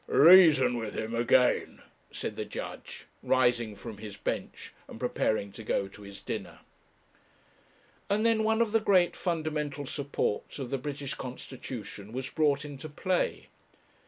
'Reason 0.07 0.77
with 0.77 0.97
him 0.97 1.13
again,' 1.13 1.79
said 2.11 2.35
the 2.35 2.43
judge, 2.43 3.05
rising 3.21 3.75
from 3.75 3.99
his 3.99 4.17
bench 4.17 4.73
and 4.87 4.99
preparing 4.99 5.51
to 5.51 5.61
go 5.61 5.87
to 5.87 6.01
his 6.01 6.19
dinner. 6.21 6.57
And 8.09 8.25
then 8.25 8.43
one 8.43 8.63
of 8.63 8.71
the 8.71 8.79
great 8.79 9.15
fundamental 9.15 9.85
supports 9.85 10.57
of 10.57 10.71
the 10.71 10.79
British 10.79 11.13
constitution 11.13 12.13
was 12.13 12.29
brought 12.31 12.65
into 12.65 12.89
play. 12.89 13.49